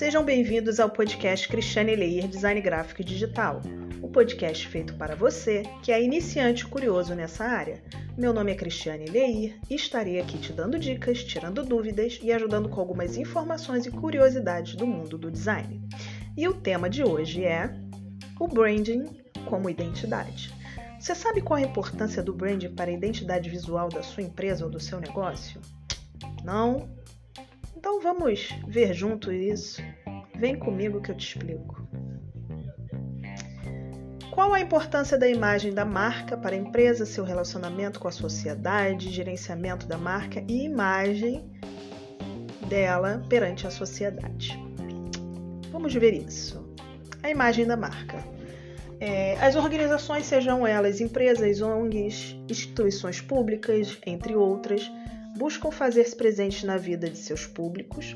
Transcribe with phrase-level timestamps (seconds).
[0.00, 3.60] Sejam bem-vindos ao podcast Cristiane Leir Design Gráfico e Digital,
[4.00, 7.82] o podcast feito para você que é iniciante curioso nessa área.
[8.16, 12.70] Meu nome é Cristiane Leir e estarei aqui te dando dicas, tirando dúvidas e ajudando
[12.70, 15.86] com algumas informações e curiosidades do mundo do design.
[16.34, 17.70] E o tema de hoje é
[18.40, 19.04] o branding
[19.44, 20.50] como identidade.
[20.98, 24.70] Você sabe qual a importância do branding para a identidade visual da sua empresa ou
[24.70, 25.60] do seu negócio?
[26.42, 26.88] Não?
[27.80, 29.82] Então vamos ver junto isso.
[30.36, 31.82] Vem comigo que eu te explico.
[34.30, 39.08] Qual a importância da imagem da marca para a empresa, seu relacionamento com a sociedade,
[39.08, 41.50] gerenciamento da marca e imagem
[42.68, 44.62] dela perante a sociedade?
[45.72, 46.62] Vamos ver isso.
[47.22, 48.22] A imagem da marca.
[49.00, 54.92] É, as organizações, sejam elas empresas, ONGs, instituições públicas, entre outras,
[55.40, 58.14] buscam fazer-se presentes na vida de seus públicos,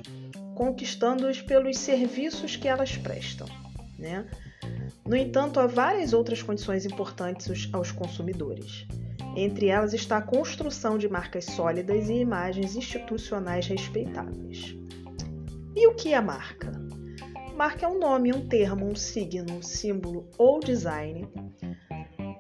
[0.55, 3.47] conquistando-os pelos serviços que elas prestam.
[3.99, 4.27] Né?
[5.07, 8.87] No entanto, há várias outras condições importantes aos consumidores.
[9.35, 14.77] Entre elas está a construção de marcas sólidas e imagens institucionais respeitáveis.
[15.75, 16.73] E o que é marca?
[17.57, 21.27] Marca é um nome, um termo, um signo, um símbolo ou design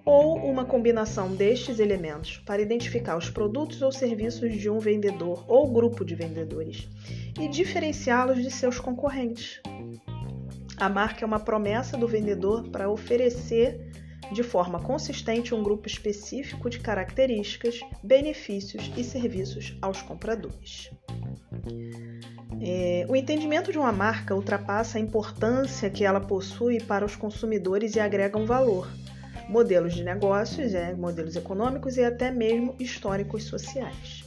[0.05, 5.71] ou uma combinação destes elementos para identificar os produtos ou serviços de um vendedor ou
[5.73, 6.89] grupo de vendedores
[7.41, 9.61] e diferenciá-los de seus concorrentes.
[10.77, 13.81] A marca é uma promessa do vendedor para oferecer
[14.33, 20.91] de forma consistente um grupo específico de características, benefícios e serviços aos compradores.
[22.61, 27.95] É, o entendimento de uma marca ultrapassa a importância que ela possui para os consumidores
[27.95, 28.89] e agrega um valor
[29.49, 34.25] modelos de negócios, é, modelos econômicos e até mesmo históricos sociais.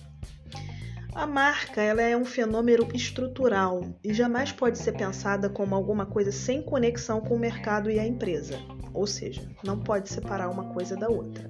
[1.18, 6.32] A marca ela é um fenômeno estrutural e jamais pode ser pensada como alguma coisa
[6.32, 8.60] sem conexão com o mercado e a empresa,
[8.94, 11.50] ou seja, não pode separar uma coisa da outra.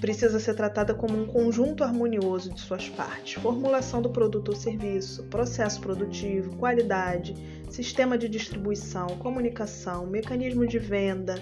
[0.00, 5.22] Precisa ser tratada como um conjunto harmonioso de suas partes: formulação do produto ou serviço,
[5.28, 7.36] processo produtivo, qualidade,
[7.70, 11.36] sistema de distribuição, comunicação, mecanismo de venda,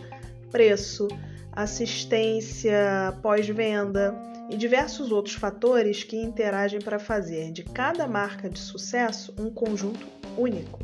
[0.50, 1.08] preço,
[1.52, 4.14] assistência pós-venda
[4.50, 10.06] e diversos outros fatores que interagem para fazer de cada marca de sucesso um conjunto
[10.36, 10.80] único.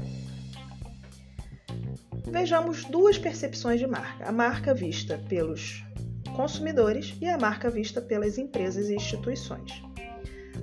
[2.29, 5.85] Vejamos duas percepções de marca: a marca vista pelos
[6.35, 9.83] consumidores e a marca vista pelas empresas e instituições.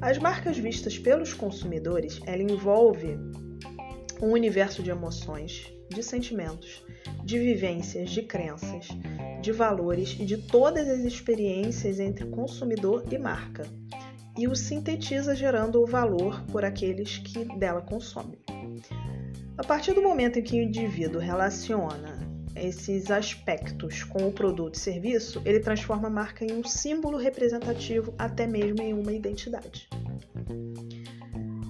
[0.02, 3.18] As marcas vistas pelos consumidores, ela envolve
[4.22, 6.84] um universo de emoções, de sentimentos,
[7.24, 8.88] de vivências, de crenças,
[9.42, 13.66] de valores e de todas as experiências entre consumidor e marca,
[14.38, 18.40] e o sintetiza gerando o valor por aqueles que dela consomem.
[19.58, 22.24] A partir do momento em que o indivíduo relaciona
[22.56, 28.14] esses aspectos com o produto e serviço, ele transforma a marca em um símbolo representativo,
[28.18, 29.88] até mesmo em uma identidade.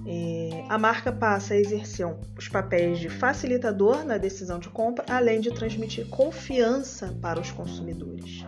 [0.06, 2.06] É, a marca passa a exercer
[2.36, 8.44] os papéis de facilitador na decisão de compra, além de transmitir confiança para os consumidores.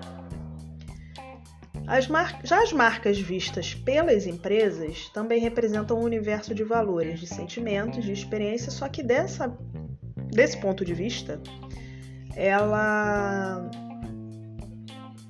[1.86, 2.08] As
[2.42, 8.12] já as marcas vistas pelas empresas também representam um universo de valores, de sentimentos, de
[8.12, 9.56] experiência, só que dessa,
[10.30, 11.40] desse ponto de vista,
[12.34, 13.70] ela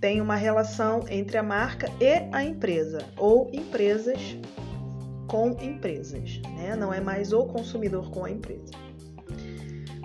[0.01, 4.39] tem uma relação entre a marca e a empresa, ou empresas
[5.27, 6.77] com empresas, né?
[6.77, 8.73] não é mais o consumidor com a empresa.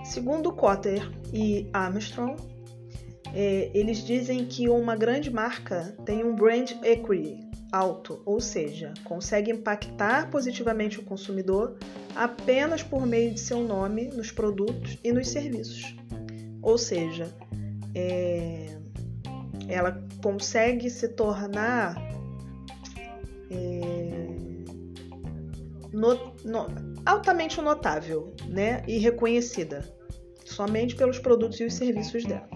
[0.04, 2.36] Segundo Cotter e Armstrong,
[3.34, 7.40] é, eles dizem que uma grande marca tem um brand equity
[7.72, 11.78] alto, ou seja, consegue impactar positivamente o consumidor
[12.14, 15.96] apenas por meio de seu nome nos produtos e nos serviços.
[16.62, 17.34] Ou seja,
[17.96, 18.78] é,
[19.70, 21.96] ela consegue se tornar
[23.50, 24.01] é,
[25.92, 26.68] no, no,
[27.06, 29.84] altamente notável né, e reconhecida
[30.46, 32.50] somente pelos produtos e os serviços dela.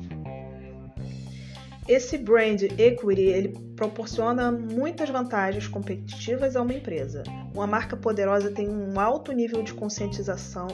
[1.87, 7.21] Esse brand equity ele proporciona muitas vantagens competitivas a uma empresa.
[7.53, 10.67] Uma marca poderosa tem um alto nível de conscientização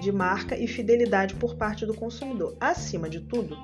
[0.00, 2.56] de marca e fidelidade por parte do consumidor.
[2.60, 3.56] Acima de tudo,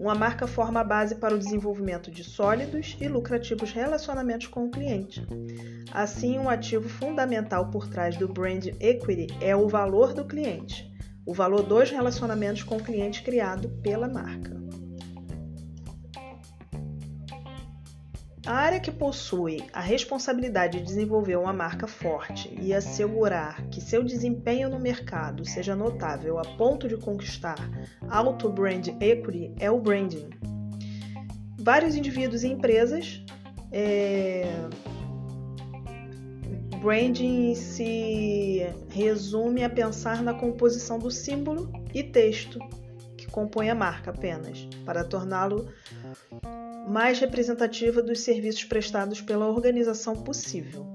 [0.00, 4.70] uma marca forma a base para o desenvolvimento de sólidos e lucrativos relacionamentos com o
[4.70, 5.26] cliente.
[5.92, 10.90] Assim, um ativo fundamental por trás do brand equity é o valor do cliente,
[11.26, 14.59] o valor dos relacionamentos com o cliente criado pela marca.
[18.50, 24.02] A área que possui a responsabilidade de desenvolver uma marca forte e assegurar que seu
[24.02, 27.54] desempenho no mercado seja notável a ponto de conquistar
[28.08, 30.30] alto brand equity é o branding.
[31.60, 33.24] Vários indivíduos e empresas.
[33.70, 34.42] É...
[36.82, 42.58] Branding se resume a pensar na composição do símbolo e texto
[43.16, 45.68] que compõe a marca apenas, para torná-lo
[46.88, 50.86] mais representativa dos serviços prestados pela organização possível.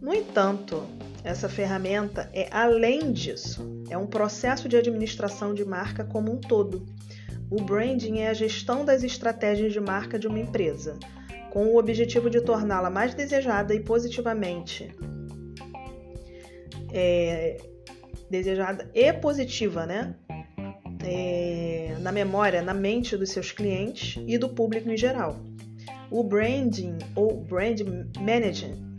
[0.00, 0.86] No entanto,
[1.22, 6.86] essa ferramenta é além disso, é um processo de administração de marca como um todo.
[7.50, 10.96] O branding é a gestão das estratégias de marca de uma empresa,
[11.50, 14.94] com o objetivo de torná-la mais desejada e positivamente
[16.92, 17.58] é,
[18.30, 20.14] desejada e positiva, né?
[21.04, 25.36] É, na memória, na mente dos seus clientes e do público em geral.
[26.10, 27.80] O branding ou brand
[28.18, 28.90] management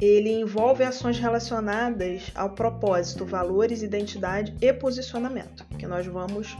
[0.00, 6.56] ele envolve ações relacionadas ao propósito, valores, identidade e posicionamento, que nós vamos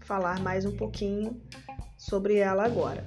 [0.00, 1.40] falar mais um pouquinho
[1.96, 3.04] sobre ela agora.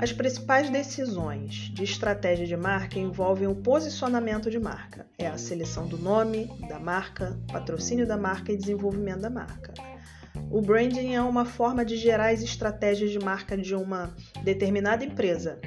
[0.00, 5.08] As principais decisões de estratégia de marca envolvem o posicionamento de marca.
[5.18, 9.74] É a seleção do nome da marca, patrocínio da marca e desenvolvimento da marca.
[10.52, 14.14] O branding é uma forma de gerar as estratégias de marca de uma
[14.44, 15.58] determinada empresa.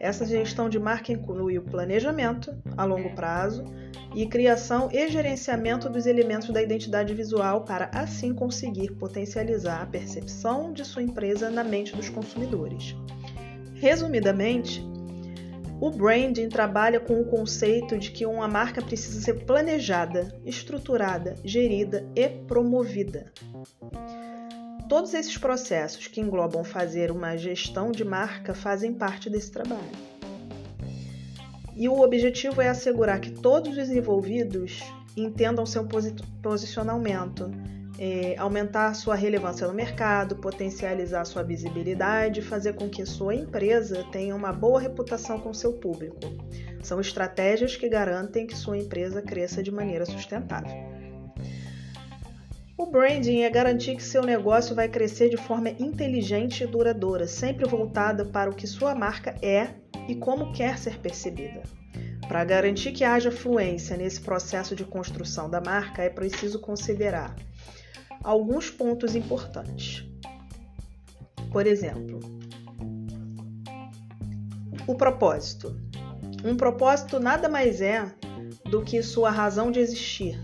[0.00, 3.64] Essa gestão de marca inclui o planejamento a longo prazo
[4.16, 10.72] e criação e gerenciamento dos elementos da identidade visual para assim conseguir potencializar a percepção
[10.72, 12.96] de sua empresa na mente dos consumidores.
[13.80, 14.82] Resumidamente,
[15.78, 22.06] o branding trabalha com o conceito de que uma marca precisa ser planejada, estruturada, gerida
[22.16, 23.30] e promovida.
[24.88, 29.82] Todos esses processos que englobam fazer uma gestão de marca fazem parte desse trabalho.
[31.74, 34.82] E o objetivo é assegurar que todos os envolvidos
[35.14, 35.86] entendam seu
[36.40, 37.50] posicionamento,
[37.98, 44.34] é, aumentar sua relevância no mercado, potencializar sua visibilidade, fazer com que sua empresa tenha
[44.34, 46.20] uma boa reputação com seu público.
[46.82, 50.96] São estratégias que garantem que sua empresa cresça de maneira sustentável.
[52.78, 57.66] O branding é garantir que seu negócio vai crescer de forma inteligente e duradoura, sempre
[57.66, 59.70] voltada para o que sua marca é
[60.06, 61.62] e como quer ser percebida.
[62.28, 67.34] Para garantir que haja fluência nesse processo de construção da marca, é preciso considerar
[68.26, 70.04] alguns pontos importantes.
[71.52, 72.18] Por exemplo,
[74.84, 75.80] o propósito.
[76.44, 78.12] Um propósito nada mais é
[78.68, 80.36] do que sua razão de existir.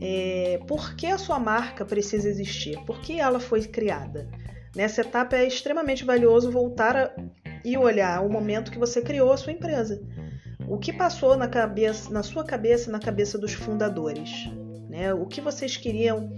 [0.00, 2.76] É, por que a sua marca precisa existir?
[2.84, 4.28] Por que ela foi criada?
[4.74, 7.14] Nessa etapa é extremamente valioso voltar a,
[7.64, 10.02] e olhar o momento que você criou a sua empresa.
[10.68, 14.50] O que passou na, cabeça, na sua cabeça na cabeça dos fundadores?
[14.90, 15.14] Né?
[15.14, 16.30] O que vocês queriam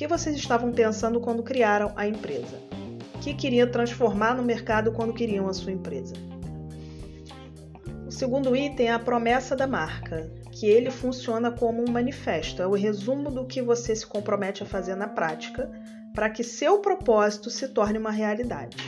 [0.00, 2.56] que vocês estavam pensando quando criaram a empresa?
[3.14, 6.14] O que queriam transformar no mercado quando queriam a sua empresa?
[8.06, 12.66] O segundo item é a promessa da marca, que ele funciona como um manifesto, é
[12.66, 15.70] o resumo do que você se compromete a fazer na prática
[16.14, 18.78] para que seu propósito se torne uma realidade.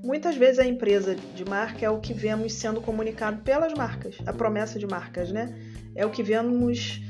[0.00, 4.32] Muitas vezes a empresa de marca é o que vemos sendo comunicado pelas marcas, a
[4.32, 5.52] promessa de marcas, né?
[5.92, 7.00] É o que vemos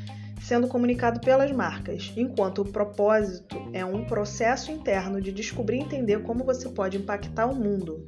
[0.46, 6.22] sendo comunicado pelas marcas, enquanto o propósito é um processo interno de descobrir e entender
[6.22, 8.06] como você pode impactar o mundo.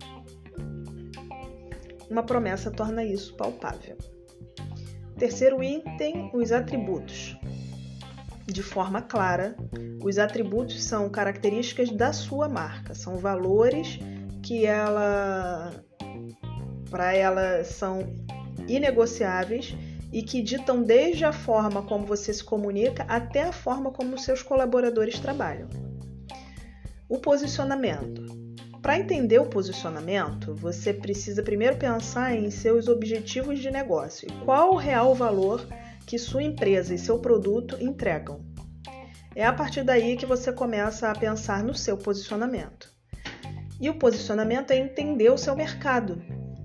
[2.08, 3.98] Uma promessa torna isso palpável.
[5.18, 7.36] Terceiro item, os atributos.
[8.46, 9.56] De forma clara,
[10.00, 13.98] os atributos são características da sua marca, são valores
[14.44, 15.72] que ela
[16.88, 18.14] para ela são
[18.68, 19.76] inegociáveis
[20.12, 24.42] e que ditam desde a forma como você se comunica até a forma como seus
[24.42, 25.68] colaboradores trabalham.
[27.08, 28.26] O posicionamento.
[28.80, 34.76] Para entender o posicionamento, você precisa primeiro pensar em seus objetivos de negócio qual o
[34.76, 35.66] real valor
[36.06, 38.40] que sua empresa e seu produto entregam.
[39.34, 42.90] É a partir daí que você começa a pensar no seu posicionamento.
[43.80, 46.20] E o posicionamento é entender o seu mercado,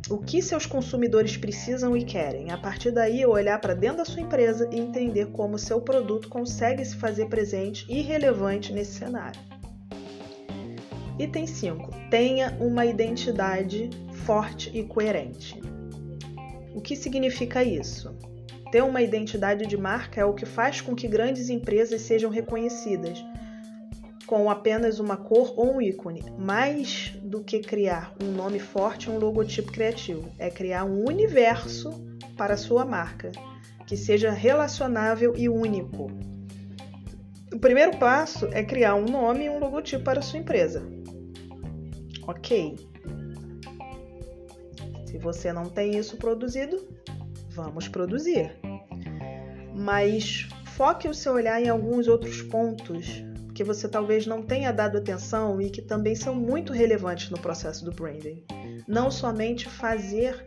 [0.10, 2.51] o que seus consumidores precisam e querem.
[2.51, 6.83] A partir daí, olhar para dentro da sua empresa e entender como seu produto consegue
[6.83, 9.39] se fazer presente e relevante nesse cenário.
[11.17, 11.89] Item 5.
[12.10, 13.89] Tenha uma identidade
[14.25, 15.62] forte e coerente.
[16.75, 18.13] O que significa isso?
[18.72, 23.24] Ter uma identidade de marca é o que faz com que grandes empresas sejam reconhecidas
[24.25, 26.23] com apenas uma cor ou um ícone.
[26.37, 31.91] Mais do que criar um nome forte um logotipo criativo, é criar um universo
[32.37, 33.31] para a sua marca,
[33.85, 36.11] que seja relacionável e único.
[37.53, 40.83] O primeiro passo é criar um nome e um logotipo para a sua empresa.
[42.25, 42.75] Ok.
[45.05, 46.87] Se você não tem isso produzido,
[47.49, 48.51] vamos produzir.
[49.75, 53.23] Mas foque o seu olhar em alguns outros pontos
[53.53, 57.86] que você talvez não tenha dado atenção e que também são muito relevantes no processo
[57.86, 58.43] do branding.
[58.88, 60.45] Não somente fazer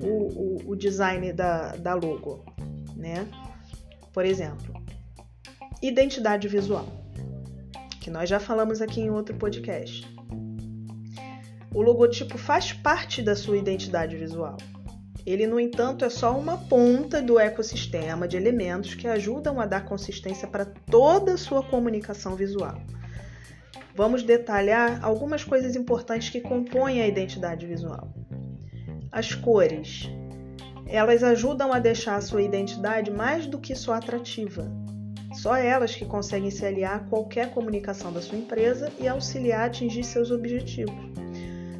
[0.00, 2.44] o, o, o design da, da logo,
[2.96, 3.28] né?
[4.12, 4.74] Por exemplo,
[5.82, 6.86] identidade visual,
[8.00, 10.06] que nós já falamos aqui em outro podcast.
[11.74, 14.56] O logotipo faz parte da sua identidade visual.
[15.28, 19.84] Ele, no entanto, é só uma ponta do ecossistema de elementos que ajudam a dar
[19.84, 22.80] consistência para toda a sua comunicação visual.
[23.94, 28.08] Vamos detalhar algumas coisas importantes que compõem a identidade visual.
[29.12, 30.08] As cores.
[30.86, 34.66] Elas ajudam a deixar a sua identidade mais do que só atrativa.
[35.34, 39.64] Só elas que conseguem se aliar a qualquer comunicação da sua empresa e auxiliar a
[39.66, 41.17] atingir seus objetivos.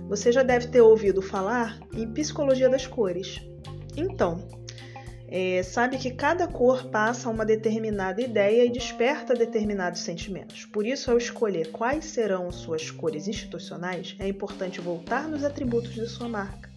[0.08, 3.40] Você já deve ter ouvido falar em psicologia das cores.
[3.94, 4.48] Então,
[5.28, 10.64] é, sabe que cada cor passa uma determinada ideia e desperta determinados sentimentos.
[10.64, 16.08] Por isso, ao escolher quais serão suas cores institucionais, é importante voltar nos atributos de
[16.08, 16.70] sua marca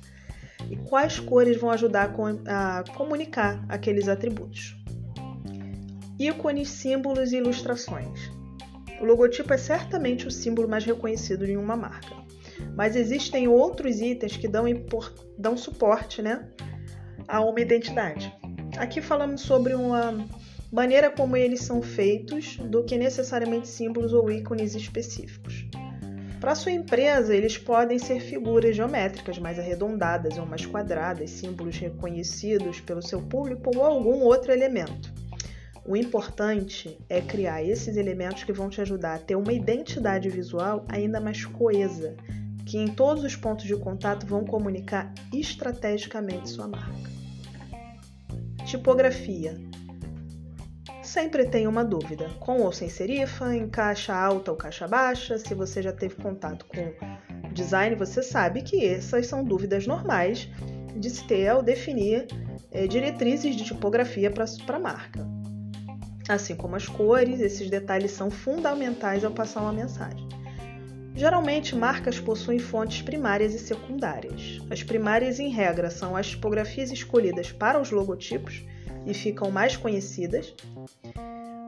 [0.70, 2.14] e quais cores vão ajudar
[2.46, 4.76] a comunicar aqueles atributos.
[6.20, 8.30] Ícones, símbolos e ilustrações.
[9.00, 12.22] O logotipo é certamente o símbolo mais reconhecido de uma marca
[12.76, 14.66] mas existem outros itens que dão,
[15.38, 16.48] dão suporte né,
[17.28, 18.34] a uma identidade.
[18.78, 20.26] Aqui falamos sobre uma
[20.72, 25.66] maneira como eles são feitos do que necessariamente símbolos ou ícones específicos.
[26.40, 32.80] Para sua empresa, eles podem ser figuras geométricas mais arredondadas ou mais quadradas, símbolos reconhecidos
[32.80, 35.14] pelo seu público ou algum outro elemento.
[35.86, 40.86] O importante é criar esses elementos que vão te ajudar a ter uma identidade visual
[40.88, 42.16] ainda mais coesa
[42.72, 47.12] que em todos os pontos de contato vão comunicar estrategicamente sua marca.
[48.66, 49.60] Tipografia.
[51.04, 55.38] Sempre tem uma dúvida, com ou sem serifa, em caixa alta ou caixa baixa.
[55.38, 56.94] Se você já teve contato com
[57.52, 60.48] design, você sabe que essas são dúvidas normais
[60.96, 62.26] de se ter ao definir
[62.72, 65.28] é, diretrizes de tipografia para a marca.
[66.30, 70.32] Assim como as cores, esses detalhes são fundamentais ao passar uma mensagem.
[71.16, 74.60] Geralmente, marcas possuem fontes primárias e secundárias.
[74.70, 78.64] As primárias, em regra, são as tipografias escolhidas para os logotipos
[79.06, 80.54] e ficam mais conhecidas,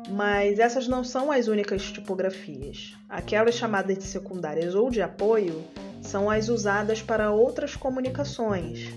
[0.10, 2.96] mas essas não são as únicas tipografias.
[3.10, 5.64] Aquelas chamadas de secundárias ou de apoio
[6.02, 8.90] são as usadas para outras comunicações,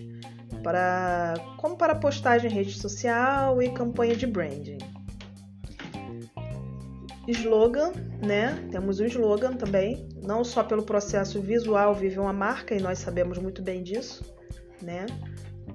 [0.62, 4.78] para, como para postagem em rede social e campanha de branding.
[7.28, 8.68] Slogan, né?
[8.70, 13.38] Temos o slogan também, não só pelo processo visual vive uma marca, e nós sabemos
[13.38, 14.24] muito bem disso,
[14.82, 15.06] né?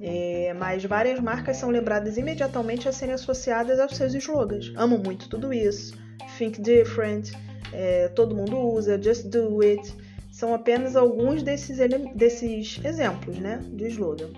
[0.01, 4.73] É, mas várias marcas são lembradas imediatamente a serem associadas aos seus slogans.
[4.75, 5.95] Amo muito tudo isso.
[6.37, 7.31] Think different,
[7.71, 9.93] é, todo mundo usa, just do it.
[10.31, 11.77] São apenas alguns desses,
[12.15, 14.29] desses exemplos né, de slogan.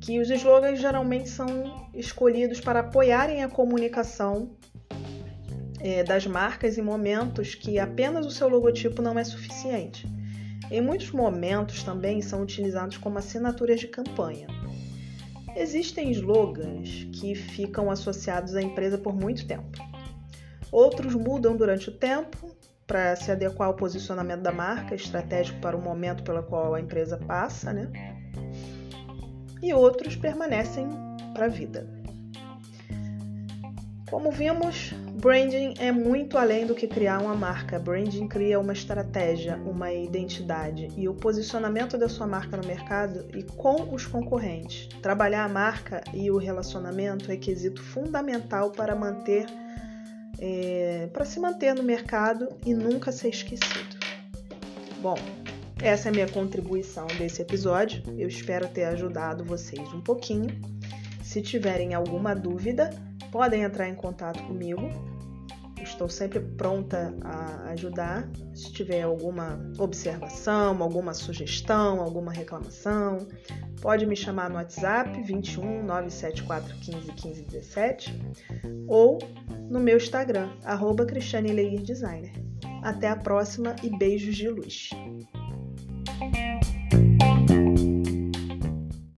[0.00, 4.50] Que os slogans geralmente são escolhidos para apoiarem a comunicação
[5.82, 10.06] é, das marcas em momentos que apenas o seu logotipo não é suficiente.
[10.70, 14.46] Em muitos momentos também são utilizados como assinaturas de campanha.
[15.56, 19.78] Existem slogans que ficam associados à empresa por muito tempo.
[20.70, 25.82] Outros mudam durante o tempo para se adequar ao posicionamento da marca, estratégico para o
[25.82, 27.90] momento pelo qual a empresa passa, né?
[29.62, 30.88] E outros permanecem
[31.34, 32.01] para a vida.
[34.12, 34.92] Como vimos,
[35.22, 37.78] Branding é muito além do que criar uma marca.
[37.78, 43.42] Branding cria uma estratégia, uma identidade e o posicionamento da sua marca no mercado e
[43.42, 44.86] com os concorrentes.
[45.00, 49.46] Trabalhar a marca e o relacionamento é quesito fundamental para manter,
[50.38, 53.96] é, para se manter no mercado e nunca ser esquecido.
[55.00, 55.16] Bom,
[55.82, 58.02] essa é a minha contribuição desse episódio.
[58.18, 60.48] Eu espero ter ajudado vocês um pouquinho.
[61.22, 62.90] Se tiverem alguma dúvida,
[63.32, 64.88] podem entrar em contato comigo
[65.82, 68.28] Estou sempre pronta a ajudar.
[68.54, 73.26] Se tiver alguma observação, alguma sugestão, alguma reclamação,
[73.80, 78.20] pode me chamar no WhatsApp 21 974 15 15 17
[78.86, 79.18] ou
[79.68, 82.32] no meu Instagram, arroba Cristiane Leir Designer.
[82.82, 84.90] Até a próxima e beijos de luz.